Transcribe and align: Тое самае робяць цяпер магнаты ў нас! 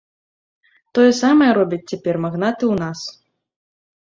Тое 0.97 1.05
самае 1.21 1.51
робяць 1.59 1.81
цяпер 1.91 2.15
магнаты 2.25 2.61
ў 2.61 2.75
нас! 2.85 2.99